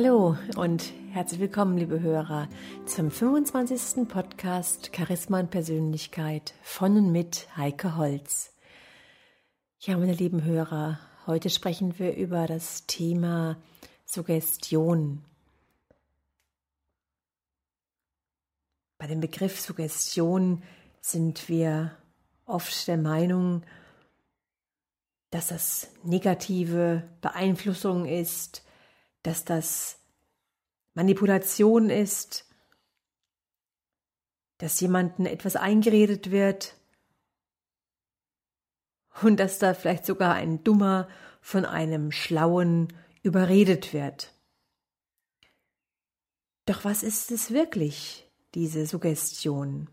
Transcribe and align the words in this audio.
Hallo 0.00 0.36
und 0.54 0.92
herzlich 1.10 1.40
willkommen, 1.40 1.76
liebe 1.76 1.98
Hörer, 1.98 2.48
zum 2.86 3.10
25. 3.10 4.06
Podcast 4.08 4.92
Charisma 4.94 5.40
und 5.40 5.50
Persönlichkeit 5.50 6.54
von 6.62 6.96
und 6.98 7.10
mit 7.10 7.48
Heike 7.56 7.96
Holz. 7.96 8.54
Ja, 9.80 9.96
meine 9.96 10.12
lieben 10.12 10.44
Hörer, 10.44 11.00
heute 11.26 11.50
sprechen 11.50 11.98
wir 11.98 12.14
über 12.14 12.46
das 12.46 12.86
Thema 12.86 13.56
Suggestion. 14.04 15.24
Bei 18.98 19.08
dem 19.08 19.18
Begriff 19.18 19.58
Suggestion 19.58 20.62
sind 21.00 21.48
wir 21.48 21.90
oft 22.46 22.86
der 22.86 22.98
Meinung, 22.98 23.64
dass 25.30 25.48
das 25.48 25.90
negative 26.04 27.02
Beeinflussung 27.20 28.06
ist, 28.06 28.62
dass 29.22 29.44
das 29.44 29.98
Manipulation 30.94 31.90
ist, 31.90 32.46
dass 34.58 34.80
jemandem 34.80 35.26
etwas 35.26 35.56
eingeredet 35.56 36.30
wird 36.30 36.74
und 39.22 39.38
dass 39.38 39.58
da 39.58 39.74
vielleicht 39.74 40.04
sogar 40.04 40.34
ein 40.34 40.64
Dummer 40.64 41.08
von 41.40 41.64
einem 41.64 42.10
Schlauen 42.10 42.92
überredet 43.22 43.92
wird. 43.92 44.34
Doch 46.66 46.84
was 46.84 47.02
ist 47.02 47.30
es 47.30 47.50
wirklich, 47.50 48.28
diese 48.54 48.86
Suggestion? 48.86 49.88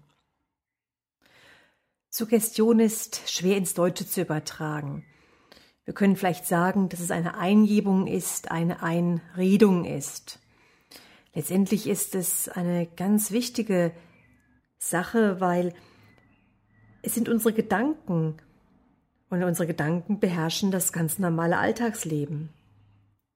Suggestion 2.10 2.80
ist 2.80 3.30
schwer 3.30 3.58
ins 3.58 3.73
Deutsche 3.73 4.08
zu 4.08 4.22
übertragen. 4.22 5.06
Wir 5.86 5.94
können 5.94 6.16
vielleicht 6.16 6.47
sagen, 6.47 6.89
dass 6.89 7.00
es 7.00 7.11
eine 7.11 7.38
Eingebung 7.38 8.08
ist, 8.08 8.50
eine 8.50 8.81
Einredung 8.81 9.86
ist. 9.86 10.39
Letztendlich 11.36 11.88
ist 11.88 12.16
es 12.16 12.50
eine 12.50 12.88
ganz 12.88 13.31
wichtige 13.31 13.92
Sache, 14.80 15.39
weil 15.39 15.73
es 17.03 17.14
sind 17.14 17.30
unsere 17.30 17.53
Gedanken 17.53 18.38
und 19.30 19.44
unsere 19.44 19.67
Gedanken 19.67 20.19
beherrschen 20.19 20.72
das 20.72 20.92
ganz 20.92 21.19
normale 21.19 21.58
Alltagsleben. 21.58 22.49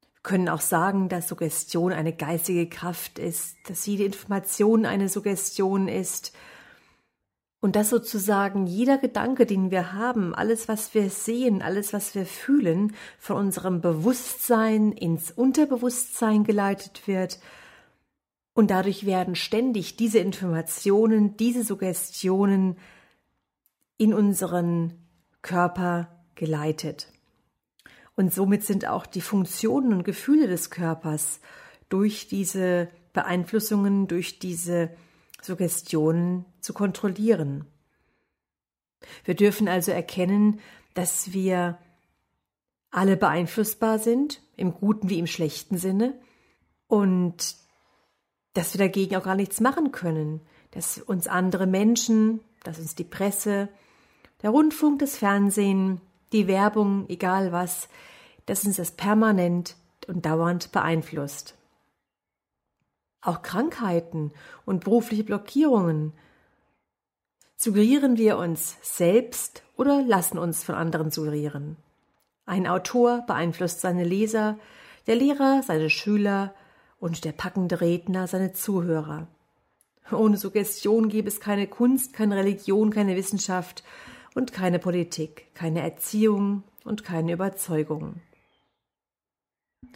Wir 0.02 0.24
können 0.24 0.50
auch 0.50 0.62
sagen, 0.62 1.08
dass 1.08 1.28
Suggestion 1.28 1.94
eine 1.94 2.14
geistige 2.14 2.68
Kraft 2.68 3.20
ist, 3.20 3.58
dass 3.68 3.86
jede 3.86 4.06
Information 4.06 4.86
eine 4.86 5.08
Suggestion 5.08 5.88
ist, 5.88 6.34
und 7.62 7.76
dass 7.76 7.90
sozusagen 7.90 8.68
jeder 8.68 8.98
Gedanke, 8.98 9.46
den 9.46 9.70
wir 9.70 9.94
haben, 9.94 10.34
alles, 10.34 10.68
was 10.68 10.94
wir 10.94 11.10
sehen, 11.10 11.62
alles, 11.62 11.92
was 11.92 12.16
wir 12.16 12.26
fühlen, 12.26 12.96
von 13.18 13.36
unserem 13.36 13.82
Bewusstsein 13.82 14.94
ins 14.94 15.32
Unterbewusstsein 15.32 16.46
geleitet 16.46 17.08
wird. 17.08 17.40
Und 18.54 18.72
dadurch 18.72 19.06
werden 19.06 19.36
ständig 19.36 19.98
diese 19.98 20.20
Informationen, 20.20 21.36
diese 21.36 21.64
Suggestionen 21.64 22.78
in 23.98 24.14
unseren 24.14 24.94
Körper 25.42 26.08
geleitet. 26.36 27.12
Und 28.16 28.34
somit 28.34 28.64
sind 28.64 28.88
auch 28.88 29.06
die 29.06 29.22
Funktionen 29.22 29.94
und 29.94 30.04
Gefühle 30.04 30.48
des 30.48 30.70
Körpers 30.70 31.42
durch 31.90 32.28
diese 32.28 32.90
Beeinflussungen, 33.12 34.08
durch 34.08 34.40
diese 34.40 34.90
Suggestionen 35.42 36.46
zu 36.62 36.74
kontrollieren. 36.74 37.66
Wir 39.24 39.36
dürfen 39.36 39.68
also 39.68 39.92
erkennen, 39.92 40.60
dass 40.94 41.34
wir 41.34 41.78
alle 42.92 43.18
beeinflussbar 43.18 44.00
sind, 44.00 44.42
im 44.56 44.74
guten 44.74 45.10
wie 45.10 45.20
im 45.20 45.28
schlechten 45.28 45.78
Sinne, 45.78 46.20
und 46.88 47.56
dass 48.54 48.74
wir 48.74 48.80
dagegen 48.80 49.16
auch 49.16 49.24
gar 49.24 49.36
nichts 49.36 49.62
machen 49.62 49.92
können, 49.92 50.42
dass 50.72 50.98
uns 50.98 51.28
andere 51.28 51.68
Menschen, 51.68 52.42
dass 52.64 52.80
uns 52.80 52.96
die 52.96 53.04
Presse, 53.04 53.70
der 54.42 54.50
Rundfunk, 54.50 55.00
das 55.00 55.18
Fernsehen, 55.18 56.02
die 56.32 56.48
Werbung, 56.48 57.08
egal 57.10 57.52
was, 57.52 57.90
dass 58.46 58.66
uns 58.66 58.78
das 58.78 58.92
permanent 58.92 59.76
und 60.08 60.26
dauernd 60.26 60.72
beeinflusst. 60.72 61.56
Auch 63.22 63.42
Krankheiten 63.42 64.32
und 64.66 64.84
berufliche 64.84 65.24
Blockierungen. 65.24 66.14
Suggerieren 67.62 68.16
wir 68.16 68.38
uns 68.38 68.78
selbst 68.82 69.64
oder 69.76 70.02
lassen 70.02 70.38
uns 70.38 70.64
von 70.64 70.76
anderen 70.76 71.12
suggerieren? 71.12 71.76
Ein 72.46 72.66
Autor 72.68 73.26
beeinflusst 73.28 73.82
seine 73.82 74.06
Leser, 74.06 74.58
der 75.08 75.18
Lehrer 75.18 75.62
seine 75.62 75.90
Schüler 75.90 76.56
und 77.02 77.26
der 77.26 77.34
packende 77.34 77.82
Redner 77.82 78.28
seine 78.28 78.54
Zuhörer. 78.54 79.28
Ohne 80.10 80.38
Suggestion 80.38 81.10
gäbe 81.10 81.28
es 81.28 81.42
keine 81.42 81.68
Kunst, 81.68 82.14
keine 82.14 82.38
Religion, 82.38 82.92
keine 82.92 83.18
Wissenschaft 83.18 83.84
und 84.36 84.54
keine 84.54 84.80
Politik, 84.80 85.54
keine 85.54 85.82
Erziehung 85.82 86.64
und 86.86 87.04
keine 87.04 87.34
Überzeugung. 87.34 88.22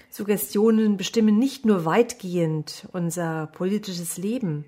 Suggestionen 0.10 0.98
bestimmen 0.98 1.40
nicht 1.40 1.66
nur 1.66 1.86
weitgehend 1.86 2.90
unser 2.92 3.48
politisches 3.48 4.18
Leben, 4.18 4.66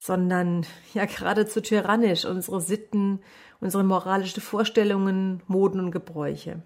sondern 0.00 0.66
ja 0.94 1.04
geradezu 1.04 1.60
tyrannisch 1.60 2.24
unsere 2.24 2.60
Sitten, 2.60 3.20
unsere 3.60 3.84
moralischen 3.84 4.42
Vorstellungen, 4.42 5.42
Moden 5.46 5.78
und 5.78 5.92
Gebräuche. 5.92 6.62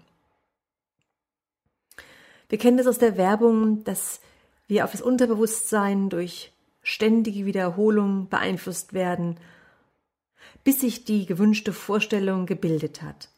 Wir 2.49 2.57
kennen 2.57 2.77
das 2.77 2.87
aus 2.87 2.97
der 2.97 3.17
Werbung, 3.17 3.83
dass 3.83 4.21
wir 4.67 4.85
auf 4.85 4.91
das 4.91 5.01
Unterbewusstsein 5.01 6.09
durch 6.09 6.53
ständige 6.81 7.45
Wiederholung 7.45 8.29
beeinflusst 8.29 8.93
werden, 8.93 9.37
bis 10.63 10.79
sich 10.79 11.03
die 11.03 11.25
gewünschte 11.25 11.73
Vorstellung 11.73 12.45
gebildet 12.45 13.01
hat. 13.01 13.29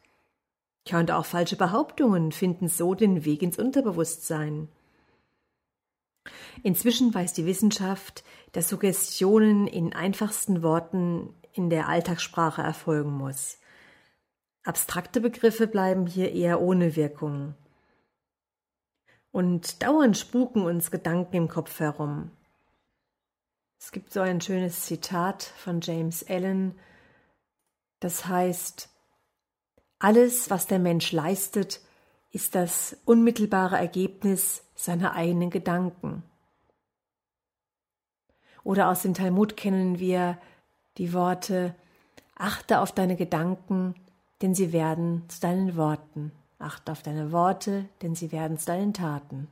Ja, 0.86 1.00
und 1.00 1.10
auch 1.10 1.26
falsche 1.26 1.56
Behauptungen 1.56 2.32
finden 2.32 2.68
so 2.68 2.94
den 2.94 3.24
Weg 3.24 3.42
ins 3.42 3.58
Unterbewusstsein. 3.58 4.68
Inzwischen 6.62 7.12
weiß 7.14 7.32
die 7.32 7.46
Wissenschaft, 7.46 8.24
dass 8.52 8.68
Suggestionen 8.68 9.66
in 9.66 9.92
einfachsten 9.92 10.62
Worten 10.62 11.34
in 11.52 11.70
der 11.70 11.88
Alltagssprache 11.88 12.62
erfolgen 12.62 13.12
muss. 13.12 13.58
Abstrakte 14.64 15.20
Begriffe 15.20 15.66
bleiben 15.66 16.06
hier 16.06 16.32
eher 16.32 16.60
ohne 16.60 16.96
Wirkung. 16.96 17.54
Und 19.30 19.82
dauernd 19.82 20.16
spuken 20.16 20.62
uns 20.62 20.90
Gedanken 20.90 21.36
im 21.36 21.48
Kopf 21.48 21.80
herum. 21.80 22.30
Es 23.78 23.92
gibt 23.92 24.12
so 24.12 24.20
ein 24.20 24.40
schönes 24.40 24.86
Zitat 24.86 25.42
von 25.42 25.80
James 25.80 26.28
Allen, 26.28 26.74
das 28.00 28.26
heißt, 28.26 28.88
alles, 29.98 30.50
was 30.50 30.66
der 30.66 30.78
Mensch 30.78 31.10
leistet, 31.12 31.80
ist 32.30 32.54
das 32.54 32.96
unmittelbare 33.04 33.76
Ergebnis 33.76 34.64
seiner 34.78 35.14
eigenen 35.14 35.50
Gedanken. 35.50 36.22
Oder 38.64 38.88
aus 38.88 39.02
dem 39.02 39.14
Talmud 39.14 39.56
kennen 39.56 39.98
wir 39.98 40.38
die 40.96 41.12
Worte 41.12 41.74
Achte 42.40 42.78
auf 42.78 42.92
deine 42.92 43.16
Gedanken, 43.16 43.96
denn 44.42 44.54
sie 44.54 44.72
werden 44.72 45.24
zu 45.28 45.40
deinen 45.40 45.76
Worten. 45.76 46.30
Achte 46.60 46.92
auf 46.92 47.02
deine 47.02 47.32
Worte, 47.32 47.86
denn 48.00 48.14
sie 48.14 48.30
werden 48.30 48.58
zu 48.58 48.66
deinen 48.66 48.94
Taten. 48.94 49.48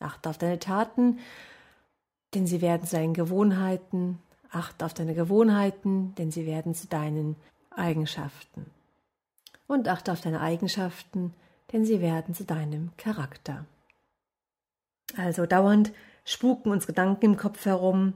Achte 0.00 0.30
auf 0.30 0.38
deine 0.38 0.58
Taten, 0.58 1.20
denn 2.34 2.48
sie 2.48 2.60
werden 2.60 2.88
zu 2.88 2.96
deinen 2.96 3.14
Gewohnheiten. 3.14 4.18
Achte 4.50 4.84
auf 4.84 4.94
deine 4.94 5.14
Gewohnheiten, 5.14 6.14
denn 6.16 6.32
sie 6.32 6.44
werden 6.44 6.74
zu 6.74 6.88
deinen 6.88 7.36
Eigenschaften 7.70 8.66
und 9.68 9.88
achte 9.88 10.12
auf 10.12 10.20
deine 10.20 10.40
Eigenschaften, 10.40 11.32
denn 11.72 11.84
sie 11.84 12.00
werden 12.00 12.34
zu 12.34 12.44
deinem 12.44 12.90
Charakter. 12.96 13.64
Also 15.16 15.46
dauernd 15.46 15.92
spuken 16.24 16.70
uns 16.70 16.86
Gedanken 16.86 17.24
im 17.24 17.36
Kopf 17.36 17.64
herum. 17.64 18.14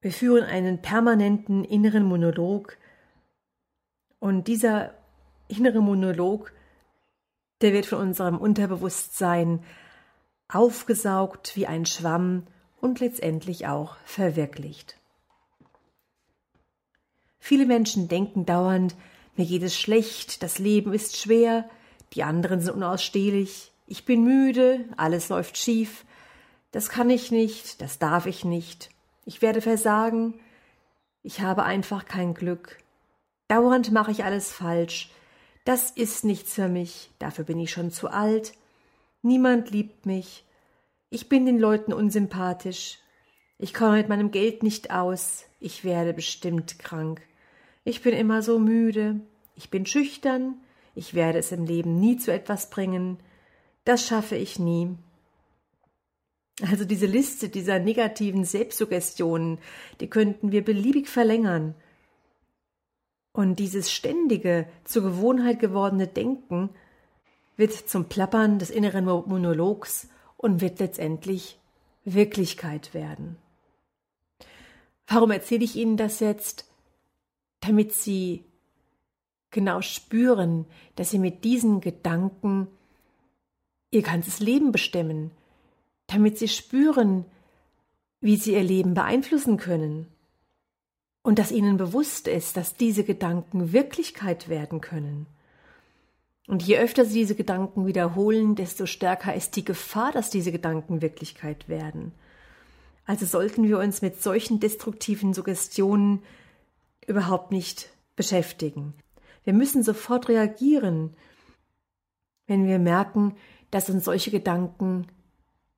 Wir 0.00 0.12
führen 0.12 0.44
einen 0.44 0.82
permanenten 0.82 1.64
inneren 1.64 2.04
Monolog 2.04 2.76
und 4.18 4.48
dieser 4.48 4.94
innere 5.48 5.82
Monolog, 5.82 6.52
der 7.60 7.72
wird 7.72 7.86
von 7.86 7.98
unserem 7.98 8.38
Unterbewusstsein 8.38 9.62
aufgesaugt 10.48 11.56
wie 11.56 11.66
ein 11.66 11.86
Schwamm 11.86 12.46
und 12.80 13.00
letztendlich 13.00 13.66
auch 13.66 13.96
verwirklicht. 14.04 14.98
Viele 17.38 17.66
Menschen 17.66 18.08
denken 18.08 18.46
dauernd, 18.46 18.94
mir 19.36 19.46
geht 19.46 19.62
es 19.62 19.78
schlecht, 19.78 20.42
das 20.42 20.58
Leben 20.58 20.94
ist 20.94 21.16
schwer, 21.16 21.68
die 22.14 22.22
anderen 22.22 22.60
sind 22.60 22.74
unausstehlich, 22.74 23.73
ich 23.94 24.04
bin 24.04 24.24
müde, 24.24 24.84
alles 24.96 25.28
läuft 25.28 25.56
schief, 25.56 26.04
das 26.72 26.88
kann 26.88 27.08
ich 27.10 27.30
nicht, 27.30 27.80
das 27.80 28.00
darf 28.00 28.26
ich 28.26 28.44
nicht, 28.44 28.90
ich 29.24 29.40
werde 29.40 29.60
versagen, 29.60 30.34
ich 31.22 31.40
habe 31.40 31.62
einfach 31.62 32.04
kein 32.04 32.34
Glück, 32.34 32.78
dauernd 33.46 33.92
mache 33.92 34.10
ich 34.10 34.24
alles 34.24 34.52
falsch, 34.52 35.10
das 35.64 35.92
ist 35.92 36.24
nichts 36.24 36.54
für 36.54 36.68
mich, 36.68 37.10
dafür 37.20 37.44
bin 37.44 37.60
ich 37.60 37.70
schon 37.70 37.92
zu 37.92 38.08
alt, 38.08 38.54
Niemand 39.26 39.70
liebt 39.70 40.04
mich. 40.04 40.44
Ich 41.08 41.30
bin 41.30 41.46
den 41.46 41.58
Leuten 41.58 41.94
unsympathisch. 41.94 42.98
Ich 43.56 43.72
komme 43.72 43.96
mit 43.96 44.10
meinem 44.10 44.30
Geld 44.30 44.62
nicht 44.62 44.90
aus. 44.90 45.46
Ich 45.60 45.82
werde 45.82 46.12
bestimmt 46.12 46.78
krank. 46.78 47.22
Ich 47.84 48.02
bin 48.02 48.12
immer 48.12 48.42
so 48.42 48.58
müde. 48.58 49.20
Ich 49.56 49.70
bin 49.70 49.86
schüchtern. 49.86 50.56
Ich 50.94 51.14
werde 51.14 51.38
es 51.38 51.52
im 51.52 51.64
Leben 51.64 51.98
nie 52.00 52.18
zu 52.18 52.34
etwas 52.34 52.68
bringen. 52.68 53.16
Das 53.84 54.06
schaffe 54.06 54.36
ich 54.36 54.58
nie. 54.58 54.96
Also 56.62 56.84
diese 56.84 57.06
Liste 57.06 57.48
dieser 57.48 57.78
negativen 57.78 58.44
Selbstsuggestionen, 58.44 59.58
die 60.00 60.08
könnten 60.08 60.52
wir 60.52 60.64
beliebig 60.64 61.08
verlängern. 61.08 61.74
Und 63.32 63.58
dieses 63.58 63.90
ständige, 63.90 64.68
zur 64.84 65.02
Gewohnheit 65.02 65.58
gewordene 65.58 66.06
Denken 66.06 66.70
wird 67.56 67.72
zum 67.72 68.08
Plappern 68.08 68.58
des 68.58 68.70
inneren 68.70 69.04
Monologs 69.04 70.08
und 70.36 70.60
wird 70.60 70.78
letztendlich 70.78 71.58
Wirklichkeit 72.04 72.94
werden. 72.94 73.36
Warum 75.06 75.32
erzähle 75.32 75.64
ich 75.64 75.76
Ihnen 75.76 75.96
das 75.96 76.20
jetzt? 76.20 76.70
Damit 77.60 77.92
Sie 77.92 78.44
genau 79.50 79.80
spüren, 79.80 80.66
dass 80.96 81.10
Sie 81.10 81.18
mit 81.18 81.44
diesen 81.44 81.80
Gedanken 81.80 82.68
Ihr 83.94 84.02
ganzes 84.02 84.40
Leben 84.40 84.72
bestimmen, 84.72 85.30
damit 86.06 86.38
Sie 86.38 86.48
spüren, 86.48 87.24
wie 88.20 88.36
Sie 88.36 88.54
Ihr 88.54 88.62
Leben 88.62 88.94
beeinflussen 88.94 89.56
können 89.56 90.08
und 91.22 91.38
dass 91.38 91.52
Ihnen 91.52 91.76
bewusst 91.76 92.28
ist, 92.28 92.56
dass 92.56 92.76
diese 92.76 93.04
Gedanken 93.04 93.72
Wirklichkeit 93.72 94.48
werden 94.48 94.80
können. 94.80 95.26
Und 96.46 96.62
je 96.62 96.78
öfter 96.78 97.04
Sie 97.04 97.20
diese 97.20 97.34
Gedanken 97.34 97.86
wiederholen, 97.86 98.54
desto 98.54 98.84
stärker 98.86 99.34
ist 99.34 99.56
die 99.56 99.64
Gefahr, 99.64 100.12
dass 100.12 100.28
diese 100.28 100.52
Gedanken 100.52 101.00
Wirklichkeit 101.00 101.68
werden. 101.68 102.12
Also 103.06 103.26
sollten 103.26 103.66
wir 103.68 103.78
uns 103.78 104.02
mit 104.02 104.22
solchen 104.22 104.60
destruktiven 104.60 105.32
Suggestionen 105.32 106.22
überhaupt 107.06 107.52
nicht 107.52 107.90
beschäftigen. 108.16 108.94
Wir 109.44 109.52
müssen 109.52 109.82
sofort 109.82 110.28
reagieren, 110.28 111.14
wenn 112.46 112.66
wir 112.66 112.78
merken, 112.78 113.36
dass 113.74 113.90
uns 113.90 114.04
solche 114.04 114.30
Gedanken 114.30 115.08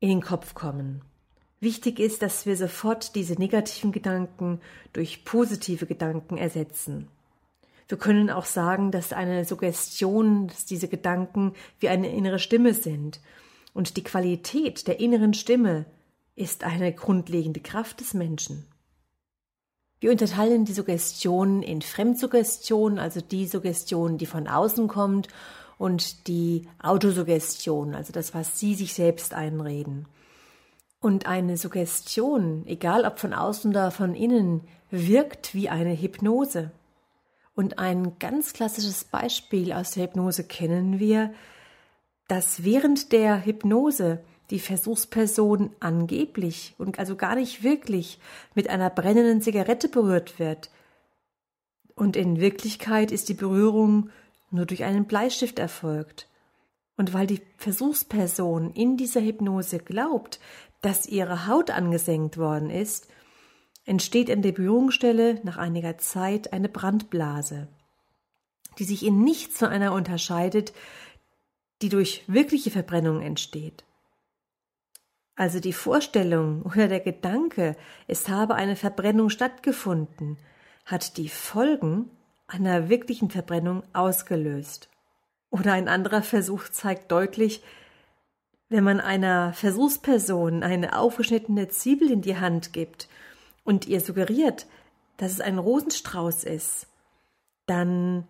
in 0.00 0.10
den 0.10 0.20
Kopf 0.20 0.52
kommen. 0.52 1.00
Wichtig 1.60 1.98
ist, 1.98 2.20
dass 2.20 2.44
wir 2.44 2.54
sofort 2.54 3.14
diese 3.14 3.32
negativen 3.36 3.90
Gedanken 3.90 4.60
durch 4.92 5.24
positive 5.24 5.86
Gedanken 5.86 6.36
ersetzen. 6.36 7.08
Wir 7.88 7.96
können 7.96 8.28
auch 8.28 8.44
sagen, 8.44 8.90
dass 8.90 9.14
eine 9.14 9.46
Suggestion, 9.46 10.48
dass 10.48 10.66
diese 10.66 10.88
Gedanken 10.88 11.54
wie 11.80 11.88
eine 11.88 12.14
innere 12.14 12.38
Stimme 12.38 12.74
sind. 12.74 13.22
Und 13.72 13.96
die 13.96 14.04
Qualität 14.04 14.86
der 14.88 15.00
inneren 15.00 15.32
Stimme 15.32 15.86
ist 16.34 16.64
eine 16.64 16.92
grundlegende 16.92 17.60
Kraft 17.60 18.00
des 18.00 18.12
Menschen. 18.12 18.66
Wir 20.00 20.10
unterteilen 20.10 20.66
die 20.66 20.74
Suggestion 20.74 21.62
in 21.62 21.80
Fremdsuggestion, 21.80 22.98
also 22.98 23.22
die 23.22 23.46
Suggestion, 23.46 24.18
die 24.18 24.26
von 24.26 24.48
außen 24.48 24.86
kommt, 24.86 25.28
und 25.78 26.26
die 26.26 26.68
Autosuggestion, 26.82 27.94
also 27.94 28.12
das, 28.12 28.34
was 28.34 28.58
Sie 28.58 28.74
sich 28.74 28.94
selbst 28.94 29.34
einreden. 29.34 30.06
Und 31.00 31.26
eine 31.26 31.56
Suggestion, 31.56 32.66
egal 32.66 33.04
ob 33.04 33.18
von 33.18 33.34
außen 33.34 33.70
oder 33.70 33.90
von 33.90 34.14
innen, 34.14 34.62
wirkt 34.90 35.54
wie 35.54 35.68
eine 35.68 35.94
Hypnose. 35.94 36.70
Und 37.54 37.78
ein 37.78 38.18
ganz 38.18 38.52
klassisches 38.52 39.04
Beispiel 39.04 39.72
aus 39.72 39.92
der 39.92 40.04
Hypnose 40.04 40.44
kennen 40.44 40.98
wir, 40.98 41.32
dass 42.28 42.64
während 42.64 43.12
der 43.12 43.44
Hypnose 43.44 44.20
die 44.50 44.60
Versuchsperson 44.60 45.70
angeblich 45.80 46.74
und 46.78 46.98
also 46.98 47.16
gar 47.16 47.34
nicht 47.34 47.62
wirklich 47.62 48.18
mit 48.54 48.70
einer 48.70 48.90
brennenden 48.90 49.42
Zigarette 49.42 49.88
berührt 49.88 50.38
wird. 50.38 50.70
Und 51.94 52.16
in 52.16 52.40
Wirklichkeit 52.40 53.10
ist 53.10 53.28
die 53.28 53.34
Berührung 53.34 54.10
nur 54.50 54.66
durch 54.66 54.84
einen 54.84 55.06
Bleistift 55.06 55.58
erfolgt. 55.58 56.28
Und 56.96 57.12
weil 57.12 57.26
die 57.26 57.42
Versuchsperson 57.58 58.72
in 58.72 58.96
dieser 58.96 59.20
Hypnose 59.20 59.78
glaubt, 59.78 60.40
dass 60.80 61.06
ihre 61.06 61.46
Haut 61.46 61.70
angesenkt 61.70 62.38
worden 62.38 62.70
ist, 62.70 63.08
entsteht 63.84 64.30
an 64.30 64.42
der 64.42 64.52
Berührungsstelle 64.52 65.40
nach 65.44 65.56
einiger 65.56 65.98
Zeit 65.98 66.52
eine 66.52 66.68
Brandblase, 66.68 67.68
die 68.78 68.84
sich 68.84 69.04
in 69.04 69.22
nichts 69.22 69.58
von 69.58 69.68
einer 69.68 69.92
unterscheidet, 69.92 70.72
die 71.82 71.88
durch 71.88 72.24
wirkliche 72.26 72.70
Verbrennung 72.70 73.20
entsteht. 73.20 73.84
Also 75.36 75.60
die 75.60 75.74
Vorstellung 75.74 76.62
oder 76.62 76.88
der 76.88 77.00
Gedanke, 77.00 77.76
es 78.06 78.28
habe 78.28 78.54
eine 78.54 78.74
Verbrennung 78.74 79.28
stattgefunden, 79.28 80.38
hat 80.86 81.18
die 81.18 81.28
Folgen 81.28 82.10
einer 82.48 82.88
wirklichen 82.88 83.30
Verbrennung 83.30 83.82
ausgelöst. 83.92 84.88
Oder 85.50 85.72
ein 85.72 85.88
anderer 85.88 86.22
Versuch 86.22 86.68
zeigt 86.68 87.10
deutlich, 87.10 87.62
wenn 88.68 88.84
man 88.84 89.00
einer 89.00 89.52
Versuchsperson 89.52 90.62
eine 90.62 90.98
aufgeschnittene 90.98 91.68
Zwiebel 91.68 92.10
in 92.10 92.22
die 92.22 92.38
Hand 92.38 92.72
gibt 92.72 93.08
und 93.64 93.86
ihr 93.86 94.00
suggeriert, 94.00 94.66
dass 95.16 95.32
es 95.32 95.40
ein 95.40 95.58
Rosenstrauß 95.58 96.44
ist, 96.44 96.88
dann 97.66 98.26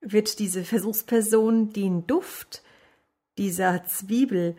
wird 0.00 0.38
diese 0.38 0.64
Versuchsperson 0.64 1.72
den 1.72 2.06
Duft 2.06 2.62
dieser 3.38 3.84
Zwiebel 3.84 4.56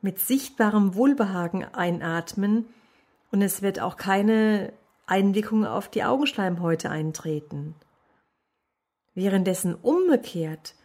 mit 0.00 0.18
sichtbarem 0.18 0.94
Wohlbehagen 0.94 1.64
einatmen 1.64 2.66
und 3.30 3.42
es 3.42 3.62
wird 3.62 3.80
auch 3.80 3.96
keine 3.96 4.72
Einwirkung 5.06 5.64
auf 5.64 5.88
die 5.88 6.04
Augenschleimhäute 6.04 6.90
eintreten. 6.90 7.74
Währenddessen 9.16 9.74
umgekehrt, 9.74 10.76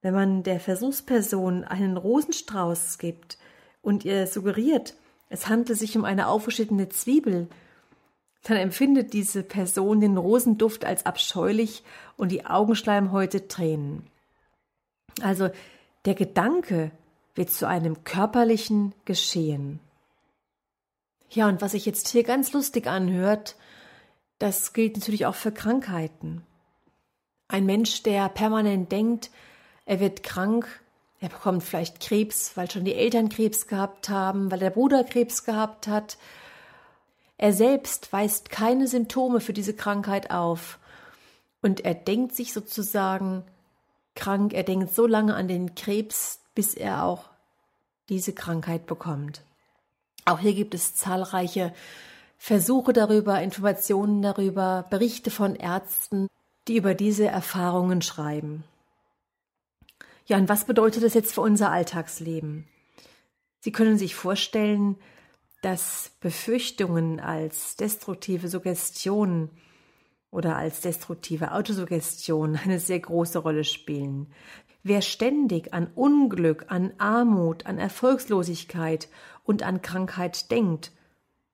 wenn 0.00 0.14
man 0.14 0.42
der 0.42 0.58
Versuchsperson 0.58 1.64
einen 1.64 1.98
Rosenstrauß 1.98 2.96
gibt 2.96 3.36
und 3.82 4.06
ihr 4.06 4.26
suggeriert, 4.26 4.94
es 5.28 5.48
handle 5.48 5.74
sich 5.74 5.98
um 5.98 6.06
eine 6.06 6.28
aufgeschnittene 6.28 6.88
Zwiebel, 6.88 7.48
dann 8.44 8.56
empfindet 8.56 9.12
diese 9.12 9.42
Person 9.42 10.00
den 10.00 10.16
Rosenduft 10.16 10.86
als 10.86 11.04
abscheulich 11.04 11.84
und 12.16 12.32
die 12.32 12.46
Augenschleimhäute 12.46 13.48
tränen. 13.48 14.06
Also 15.20 15.50
der 16.06 16.14
Gedanke, 16.14 16.90
wird 17.34 17.50
zu 17.50 17.66
einem 17.66 18.04
körperlichen 18.04 18.94
Geschehen. 19.04 19.80
Ja, 21.30 21.48
und 21.48 21.60
was 21.60 21.72
sich 21.72 21.84
jetzt 21.84 22.08
hier 22.08 22.22
ganz 22.22 22.52
lustig 22.52 22.86
anhört, 22.86 23.56
das 24.38 24.72
gilt 24.72 24.96
natürlich 24.96 25.26
auch 25.26 25.34
für 25.34 25.52
Krankheiten. 25.52 26.46
Ein 27.48 27.66
Mensch, 27.66 28.02
der 28.02 28.28
permanent 28.28 28.90
denkt, 28.90 29.30
er 29.86 30.00
wird 30.00 30.22
krank, 30.22 30.80
er 31.20 31.28
bekommt 31.28 31.62
vielleicht 31.62 32.00
Krebs, 32.00 32.56
weil 32.56 32.70
schon 32.70 32.84
die 32.84 32.94
Eltern 32.94 33.28
Krebs 33.28 33.66
gehabt 33.66 34.08
haben, 34.08 34.50
weil 34.50 34.58
der 34.58 34.70
Bruder 34.70 35.04
Krebs 35.04 35.44
gehabt 35.44 35.88
hat. 35.88 36.18
Er 37.38 37.52
selbst 37.52 38.12
weist 38.12 38.50
keine 38.50 38.86
Symptome 38.86 39.40
für 39.40 39.52
diese 39.52 39.74
Krankheit 39.74 40.30
auf. 40.30 40.78
Und 41.62 41.80
er 41.80 41.94
denkt 41.94 42.36
sich 42.36 42.52
sozusagen 42.52 43.42
krank, 44.14 44.52
er 44.52 44.64
denkt 44.64 44.94
so 44.94 45.06
lange 45.06 45.34
an 45.34 45.48
den 45.48 45.74
Krebs, 45.74 46.40
bis 46.54 46.74
er 46.74 47.04
auch 47.04 47.30
diese 48.08 48.32
Krankheit 48.32 48.86
bekommt. 48.86 49.42
Auch 50.26 50.38
hier 50.38 50.54
gibt 50.54 50.74
es 50.74 50.94
zahlreiche 50.94 51.72
Versuche 52.36 52.92
darüber, 52.92 53.40
Informationen 53.40 54.20
darüber, 54.20 54.86
Berichte 54.90 55.30
von 55.30 55.56
Ärzten, 55.56 56.28
die 56.68 56.76
über 56.76 56.94
diese 56.94 57.26
Erfahrungen 57.26 58.02
schreiben. 58.02 58.64
Ja, 60.26 60.38
und 60.38 60.48
was 60.48 60.64
bedeutet 60.64 61.02
das 61.02 61.14
jetzt 61.14 61.34
für 61.34 61.42
unser 61.42 61.70
Alltagsleben? 61.70 62.66
Sie 63.60 63.72
können 63.72 63.98
sich 63.98 64.14
vorstellen, 64.14 64.96
dass 65.62 66.12
Befürchtungen 66.20 67.20
als 67.20 67.76
destruktive 67.76 68.48
Suggestionen 68.48 69.50
oder 70.30 70.56
als 70.56 70.80
destruktive 70.80 71.52
Autosuggestion 71.52 72.56
eine 72.64 72.80
sehr 72.80 73.00
große 73.00 73.38
Rolle 73.38 73.64
spielen. 73.64 74.32
Wer 74.82 75.00
ständig 75.00 75.72
an 75.72 75.86
Unglück, 75.94 76.66
an 76.68 76.92
Armut, 76.98 77.64
an 77.64 77.78
Erfolgslosigkeit 77.78 79.08
und 79.44 79.62
an 79.62 79.80
Krankheit 79.80 80.50
denkt, 80.50 80.92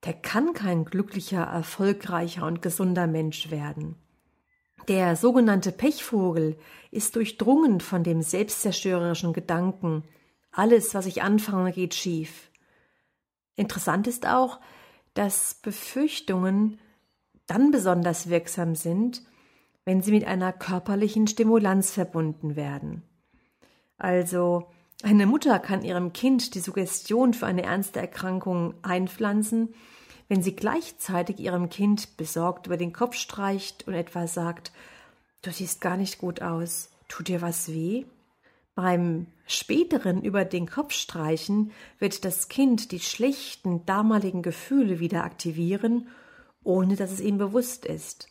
der 0.03 0.13
kann 0.13 0.53
kein 0.53 0.83
glücklicher, 0.83 1.43
erfolgreicher 1.43 2.45
und 2.45 2.61
gesunder 2.61 3.07
Mensch 3.07 3.51
werden. 3.51 3.95
Der 4.87 5.15
sogenannte 5.15 5.71
Pechvogel 5.71 6.57
ist 6.89 7.15
durchdrungen 7.15 7.79
von 7.79 8.03
dem 8.03 8.21
selbstzerstörerischen 8.21 9.33
Gedanken, 9.33 10.03
alles, 10.51 10.93
was 10.93 11.05
ich 11.05 11.21
anfange, 11.21 11.71
geht 11.71 11.93
schief. 11.93 12.51
Interessant 13.55 14.07
ist 14.07 14.25
auch, 14.27 14.59
dass 15.13 15.55
Befürchtungen 15.55 16.79
dann 17.47 17.71
besonders 17.71 18.29
wirksam 18.29 18.75
sind, 18.75 19.23
wenn 19.85 20.01
sie 20.01 20.11
mit 20.11 20.25
einer 20.25 20.51
körperlichen 20.51 21.27
Stimulanz 21.27 21.91
verbunden 21.91 22.55
werden. 22.55 23.03
Also 23.97 24.67
Eine 25.03 25.25
Mutter 25.25 25.57
kann 25.59 25.83
ihrem 25.83 26.13
Kind 26.13 26.53
die 26.53 26.59
Suggestion 26.59 27.33
für 27.33 27.47
eine 27.47 27.63
ernste 27.63 27.99
Erkrankung 27.99 28.75
einpflanzen, 28.83 29.73
wenn 30.31 30.41
sie 30.41 30.55
gleichzeitig 30.55 31.39
ihrem 31.39 31.67
Kind 31.67 32.15
besorgt 32.15 32.67
über 32.67 32.77
den 32.77 32.93
Kopf 32.93 33.15
streicht 33.15 33.85
und 33.85 33.93
etwa 33.93 34.27
sagt, 34.27 34.71
du 35.41 35.51
siehst 35.51 35.81
gar 35.81 35.97
nicht 35.97 36.19
gut 36.19 36.41
aus, 36.41 36.89
tut 37.09 37.27
dir 37.27 37.41
was 37.41 37.67
weh? 37.67 38.05
Beim 38.73 39.27
späteren 39.45 40.23
über 40.23 40.45
den 40.45 40.69
Kopf 40.69 40.93
streichen 40.93 41.73
wird 41.99 42.23
das 42.23 42.47
Kind 42.47 42.93
die 42.93 43.01
schlechten 43.01 43.85
damaligen 43.85 44.41
Gefühle 44.41 45.01
wieder 45.01 45.25
aktivieren, 45.25 46.07
ohne 46.63 46.95
dass 46.95 47.11
es 47.11 47.19
ihm 47.19 47.37
bewusst 47.37 47.85
ist. 47.85 48.29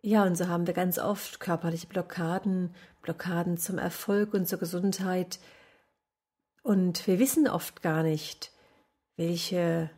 Ja, 0.00 0.24
und 0.24 0.38
so 0.38 0.48
haben 0.48 0.66
wir 0.66 0.72
ganz 0.72 0.98
oft 0.98 1.38
körperliche 1.38 1.88
Blockaden, 1.88 2.74
Blockaden 3.02 3.58
zum 3.58 3.76
Erfolg 3.76 4.32
und 4.32 4.48
zur 4.48 4.58
Gesundheit. 4.58 5.38
Und 6.62 7.06
wir 7.06 7.18
wissen 7.18 7.46
oft 7.46 7.82
gar 7.82 8.02
nicht, 8.02 8.52
welche 9.16 9.90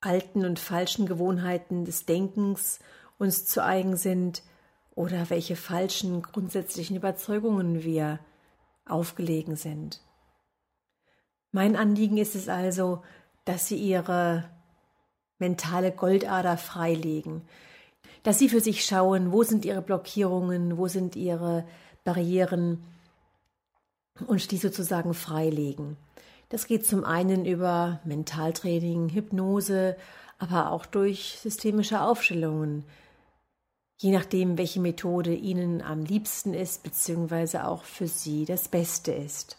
alten 0.00 0.44
und 0.44 0.58
falschen 0.58 1.06
Gewohnheiten 1.06 1.84
des 1.84 2.06
Denkens 2.06 2.78
uns 3.18 3.44
zu 3.46 3.64
eigen 3.64 3.96
sind 3.96 4.42
oder 4.94 5.30
welche 5.30 5.56
falschen 5.56 6.22
grundsätzlichen 6.22 6.96
Überzeugungen 6.96 7.82
wir 7.82 8.20
aufgelegen 8.84 9.56
sind. 9.56 10.00
Mein 11.50 11.76
Anliegen 11.76 12.18
ist 12.18 12.34
es 12.34 12.48
also, 12.48 13.02
dass 13.44 13.66
Sie 13.66 13.76
Ihre 13.76 14.48
mentale 15.38 15.92
Goldader 15.92 16.56
freilegen, 16.56 17.42
dass 18.22 18.38
Sie 18.38 18.48
für 18.48 18.60
sich 18.60 18.84
schauen, 18.84 19.32
wo 19.32 19.42
sind 19.42 19.64
Ihre 19.64 19.82
Blockierungen, 19.82 20.76
wo 20.76 20.88
sind 20.88 21.16
Ihre 21.16 21.66
Barrieren 22.04 22.84
und 24.26 24.50
die 24.50 24.58
sozusagen 24.58 25.14
freilegen. 25.14 25.96
Das 26.48 26.66
geht 26.66 26.86
zum 26.86 27.04
einen 27.04 27.44
über 27.44 28.00
Mentaltraining, 28.04 29.10
Hypnose, 29.10 29.96
aber 30.38 30.70
auch 30.70 30.86
durch 30.86 31.38
systemische 31.42 32.00
Aufstellungen, 32.00 32.84
je 33.98 34.12
nachdem, 34.12 34.56
welche 34.56 34.80
Methode 34.80 35.34
Ihnen 35.34 35.82
am 35.82 36.04
liebsten 36.04 36.54
ist, 36.54 36.82
beziehungsweise 36.84 37.66
auch 37.66 37.82
für 37.82 38.06
Sie 38.06 38.44
das 38.44 38.68
Beste 38.68 39.12
ist. 39.12 39.58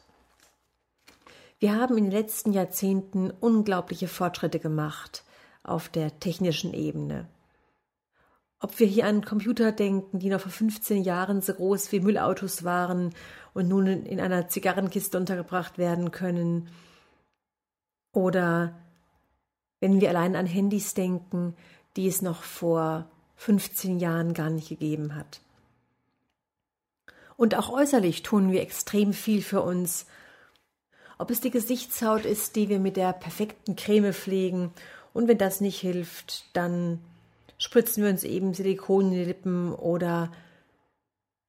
Wir 1.60 1.76
haben 1.76 1.98
in 1.98 2.06
den 2.06 2.14
letzten 2.14 2.54
Jahrzehnten 2.54 3.32
unglaubliche 3.32 4.08
Fortschritte 4.08 4.60
gemacht 4.60 5.26
auf 5.62 5.90
der 5.90 6.20
technischen 6.20 6.74
Ebene. 6.74 7.28
Ob 8.62 8.80
wir 8.80 8.88
hier 8.88 9.06
an 9.06 9.24
Computer 9.24 9.72
denken, 9.72 10.20
die 10.20 10.30
noch 10.30 10.42
vor 10.42 10.52
15 10.52 11.04
Jahren 11.04 11.42
so 11.42 11.54
groß 11.54 11.92
wie 11.92 12.00
Müllautos 12.00 12.64
waren 12.64 13.14
und 13.54 13.68
nun 13.68 13.88
in 13.88 14.20
einer 14.20 14.48
Zigarrenkiste 14.48 15.18
untergebracht 15.18 15.78
werden 15.78 16.12
können, 16.12 16.70
oder 18.12 18.74
wenn 19.80 20.02
wir 20.02 20.10
allein 20.10 20.36
an 20.36 20.46
Handys 20.46 20.94
denken, 20.94 21.56
die 21.96 22.08
es 22.08 22.22
noch 22.22 22.44
vor 22.44 23.10
15 23.36 24.00
Jahren 24.00 24.34
gar 24.34 24.50
nicht 24.50 24.70
gegeben 24.70 25.16
hat. 25.16 25.42
Und 27.38 27.56
auch 27.56 27.70
äußerlich 27.70 28.24
tun 28.24 28.52
wir 28.52 28.62
extrem 28.62 29.14
viel 29.14 29.42
für 29.42 29.62
uns. 29.62 30.06
Ob 31.18 31.32
es 31.32 31.40
die 31.40 31.52
Gesichtshaut 31.52 32.26
ist, 32.26 32.56
die 32.56 32.68
wir 32.68 32.80
mit 32.80 32.98
der 32.98 33.14
perfekten 33.14 33.76
Creme 33.76 34.14
pflegen, 34.14 34.72
und 35.14 35.28
wenn 35.28 35.38
das 35.38 35.62
nicht 35.62 35.80
hilft, 35.80 36.46
dann 36.56 37.00
spritzen 37.58 38.04
wir 38.04 38.10
uns 38.10 38.24
eben 38.24 38.54
Silikon 38.54 39.08
in 39.08 39.12
die 39.12 39.26
Lippen 39.26 39.74
oder 39.74 40.32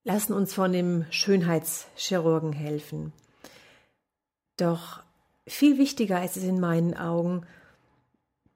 lassen 0.05 0.33
uns 0.33 0.55
von 0.55 0.73
dem 0.73 1.05
Schönheitschirurgen 1.11 2.53
helfen. 2.53 3.13
Doch 4.57 5.03
viel 5.47 5.79
wichtiger 5.79 6.25
ist 6.25 6.37
es 6.37 6.45
in 6.45 6.61
meinen 6.61 6.97
Augen, 6.97 7.47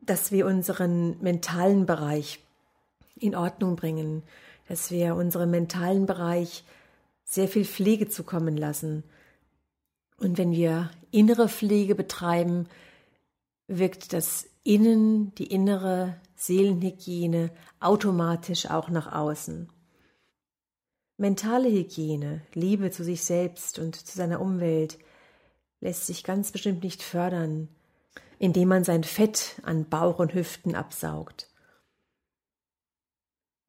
dass 0.00 0.32
wir 0.32 0.46
unseren 0.46 1.20
mentalen 1.22 1.86
Bereich 1.86 2.40
in 3.16 3.34
Ordnung 3.34 3.76
bringen, 3.76 4.22
dass 4.68 4.90
wir 4.90 5.14
unserem 5.14 5.50
mentalen 5.50 6.06
Bereich 6.06 6.64
sehr 7.24 7.48
viel 7.48 7.64
Pflege 7.64 8.08
zukommen 8.08 8.56
lassen. 8.56 9.02
Und 10.18 10.38
wenn 10.38 10.52
wir 10.52 10.90
innere 11.10 11.48
Pflege 11.48 11.94
betreiben, 11.94 12.68
wirkt 13.66 14.12
das 14.12 14.46
Innen, 14.62 15.34
die 15.34 15.46
innere 15.46 16.16
Seelenhygiene 16.36 17.50
automatisch 17.80 18.70
auch 18.70 18.88
nach 18.88 19.12
außen. 19.12 19.68
Mentale 21.16 21.68
Hygiene, 21.68 22.40
Liebe 22.54 22.90
zu 22.90 23.04
sich 23.04 23.22
selbst 23.22 23.78
und 23.78 23.94
zu 23.94 24.16
seiner 24.16 24.40
Umwelt 24.40 24.98
lässt 25.80 26.06
sich 26.06 26.24
ganz 26.24 26.50
bestimmt 26.50 26.82
nicht 26.82 27.04
fördern, 27.04 27.68
indem 28.40 28.68
man 28.68 28.82
sein 28.82 29.04
Fett 29.04 29.60
an 29.62 29.88
Bauch 29.88 30.18
und 30.18 30.34
Hüften 30.34 30.74
absaugt. 30.74 31.48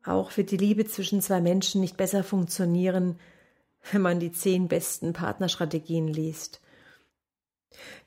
Auch 0.03 0.35
wird 0.37 0.49
die 0.49 0.57
Liebe 0.57 0.85
zwischen 0.85 1.21
zwei 1.21 1.39
Menschen 1.39 1.81
nicht 1.81 1.97
besser 1.97 2.23
funktionieren, 2.23 3.19
wenn 3.91 4.01
man 4.01 4.19
die 4.19 4.31
zehn 4.31 4.67
besten 4.67 5.13
Partnerstrategien 5.13 6.07
liest. 6.07 6.61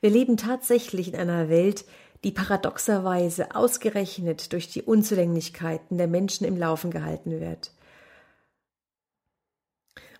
Wir 0.01 0.09
leben 0.09 0.35
tatsächlich 0.35 1.07
in 1.07 1.15
einer 1.15 1.47
Welt, 1.47 1.85
die 2.25 2.31
paradoxerweise 2.31 3.55
ausgerechnet 3.55 4.51
durch 4.51 4.67
die 4.67 4.81
Unzulänglichkeiten 4.81 5.97
der 5.97 6.07
Menschen 6.07 6.45
im 6.45 6.57
Laufen 6.57 6.91
gehalten 6.91 7.39
wird. 7.39 7.71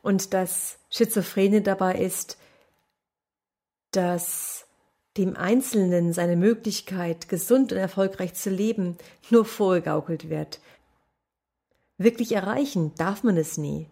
Und 0.09 0.33
das 0.33 0.79
Schizophrene 0.89 1.61
dabei 1.61 1.93
ist, 1.93 2.39
dass 3.91 4.65
dem 5.17 5.35
Einzelnen 5.37 6.13
seine 6.13 6.35
Möglichkeit, 6.35 7.29
gesund 7.29 7.71
und 7.71 7.77
erfolgreich 7.77 8.33
zu 8.33 8.49
leben, 8.49 8.97
nur 9.29 9.45
vorgegaukelt 9.45 10.29
wird, 10.29 10.59
Wirklich 11.99 12.31
erreichen 12.31 12.93
darf 12.97 13.23
man 13.23 13.37
es 13.37 13.57
nie. 13.57 13.85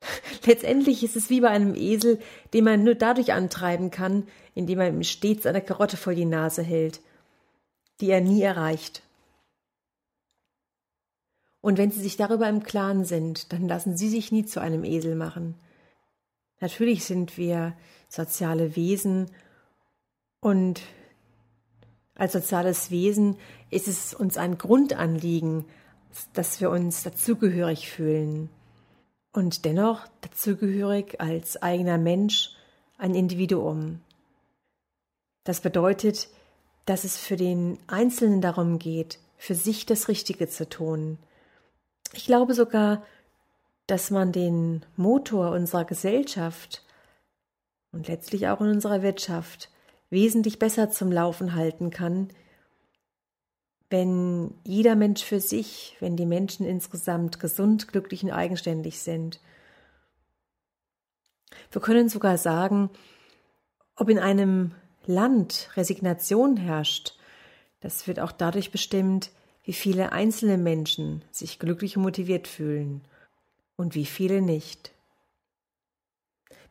Letztendlich 0.46 1.04
ist 1.04 1.16
es 1.16 1.28
wie 1.28 1.42
bei 1.42 1.50
einem 1.50 1.74
Esel, 1.74 2.18
den 2.54 2.64
man 2.64 2.82
nur 2.82 2.94
dadurch 2.94 3.34
antreiben 3.34 3.90
kann, 3.90 4.26
indem 4.54 4.78
man 4.78 4.94
ihm 4.94 5.04
stets 5.04 5.44
eine 5.44 5.60
Karotte 5.60 5.98
vor 5.98 6.14
die 6.14 6.24
Nase 6.24 6.62
hält, 6.62 7.00
die 8.00 8.10
er 8.10 8.22
nie 8.22 8.40
erreicht. 8.40 9.02
Und 11.60 11.78
wenn 11.78 11.90
Sie 11.90 12.00
sich 12.00 12.16
darüber 12.16 12.48
im 12.48 12.62
Klaren 12.62 13.04
sind, 13.04 13.52
dann 13.52 13.66
lassen 13.66 13.96
Sie 13.96 14.08
sich 14.08 14.30
nie 14.32 14.44
zu 14.44 14.60
einem 14.60 14.84
Esel 14.84 15.14
machen. 15.14 15.54
Natürlich 16.60 17.04
sind 17.04 17.36
wir 17.36 17.76
soziale 18.08 18.76
Wesen 18.76 19.30
und 20.40 20.82
als 22.14 22.32
soziales 22.32 22.90
Wesen 22.90 23.36
ist 23.70 23.86
es 23.86 24.12
uns 24.12 24.38
ein 24.38 24.58
Grundanliegen, 24.58 25.64
dass 26.32 26.60
wir 26.60 26.70
uns 26.70 27.02
dazugehörig 27.04 27.90
fühlen 27.90 28.50
und 29.32 29.64
dennoch 29.64 30.06
dazugehörig 30.20 31.20
als 31.20 31.62
eigener 31.62 31.98
Mensch, 31.98 32.50
ein 32.96 33.14
Individuum. 33.14 34.00
Das 35.44 35.60
bedeutet, 35.60 36.28
dass 36.86 37.04
es 37.04 37.16
für 37.16 37.36
den 37.36 37.78
Einzelnen 37.86 38.40
darum 38.40 38.78
geht, 38.78 39.20
für 39.36 39.54
sich 39.54 39.86
das 39.86 40.08
Richtige 40.08 40.48
zu 40.48 40.68
tun. 40.68 41.18
Ich 42.12 42.24
glaube 42.24 42.54
sogar, 42.54 43.02
dass 43.86 44.10
man 44.10 44.32
den 44.32 44.84
Motor 44.96 45.50
unserer 45.52 45.84
Gesellschaft 45.84 46.84
und 47.92 48.08
letztlich 48.08 48.48
auch 48.48 48.60
in 48.60 48.68
unserer 48.68 49.02
Wirtschaft 49.02 49.70
wesentlich 50.10 50.58
besser 50.58 50.90
zum 50.90 51.12
Laufen 51.12 51.54
halten 51.54 51.90
kann, 51.90 52.28
wenn 53.90 54.54
jeder 54.64 54.94
Mensch 54.94 55.22
für 55.22 55.40
sich, 55.40 55.96
wenn 56.00 56.16
die 56.16 56.26
Menschen 56.26 56.66
insgesamt 56.66 57.40
gesund, 57.40 57.88
glücklich 57.88 58.22
und 58.22 58.30
eigenständig 58.30 59.00
sind. 59.00 59.40
Wir 61.70 61.80
können 61.80 62.08
sogar 62.08 62.36
sagen, 62.36 62.90
ob 63.96 64.10
in 64.10 64.18
einem 64.18 64.74
Land 65.06 65.70
Resignation 65.76 66.56
herrscht, 66.56 67.14
das 67.80 68.06
wird 68.06 68.20
auch 68.20 68.32
dadurch 68.32 68.70
bestimmt, 68.70 69.30
wie 69.68 69.74
viele 69.74 70.12
einzelne 70.12 70.56
Menschen 70.56 71.22
sich 71.30 71.58
glücklich 71.58 71.98
und 71.98 72.02
motiviert 72.02 72.48
fühlen 72.48 73.02
und 73.76 73.94
wie 73.94 74.06
viele 74.06 74.40
nicht. 74.40 74.94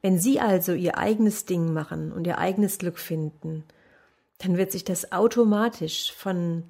Wenn 0.01 0.19
Sie 0.19 0.39
also 0.39 0.73
Ihr 0.73 0.97
eigenes 0.97 1.45
Ding 1.45 1.73
machen 1.73 2.11
und 2.11 2.25
Ihr 2.25 2.39
eigenes 2.39 2.79
Glück 2.79 2.97
finden, 2.97 3.63
dann 4.39 4.57
wird 4.57 4.71
sich 4.71 4.83
das 4.83 5.11
automatisch 5.11 6.11
von 6.11 6.63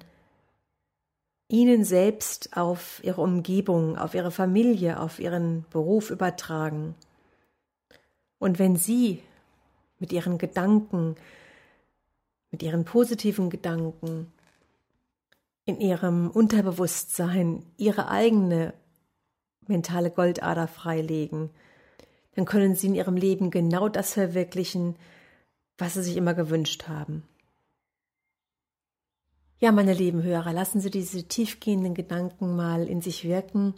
ihnen 1.48 1.82
selbst 1.82 2.54
auf 2.54 3.00
ihre 3.02 3.22
Umgebung, 3.22 3.96
auf 3.96 4.12
ihre 4.12 4.30
Familie, 4.30 5.00
auf 5.00 5.20
ihren 5.20 5.64
Beruf 5.70 6.10
übertragen. 6.10 6.94
Und 8.38 8.58
wenn 8.58 8.76
sie 8.76 9.22
mit 9.98 10.12
ihren 10.12 10.36
Gedanken, 10.36 11.16
mit 12.50 12.62
ihren 12.62 12.84
positiven 12.84 13.48
Gedanken 13.48 14.30
in 15.68 15.82
ihrem 15.82 16.30
Unterbewusstsein 16.30 17.62
ihre 17.76 18.08
eigene 18.08 18.72
mentale 19.66 20.10
Goldader 20.10 20.66
freilegen, 20.66 21.50
dann 22.34 22.46
können 22.46 22.74
Sie 22.74 22.86
in 22.86 22.94
Ihrem 22.94 23.16
Leben 23.16 23.50
genau 23.50 23.90
das 23.90 24.14
verwirklichen, 24.14 24.96
was 25.76 25.92
Sie 25.94 26.02
sich 26.02 26.16
immer 26.16 26.32
gewünscht 26.32 26.88
haben. 26.88 27.24
Ja, 29.58 29.70
meine 29.72 29.92
lieben 29.92 30.22
Hörer, 30.22 30.54
lassen 30.54 30.80
Sie 30.80 30.90
diese 30.90 31.24
tiefgehenden 31.24 31.92
Gedanken 31.92 32.56
mal 32.56 32.88
in 32.88 33.02
sich 33.02 33.24
wirken. 33.24 33.74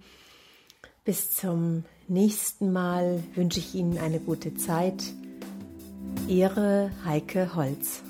Bis 1.05 1.33
zum 1.33 1.85
nächsten 2.07 2.71
Mal 2.73 3.25
wünsche 3.35 3.59
ich 3.59 3.75
Ihnen 3.75 3.99
eine 3.99 4.21
gute 4.21 4.55
Zeit. 4.55 5.03
Ihre 6.29 6.93
Heike 7.05 7.57
Holz. 7.57 8.03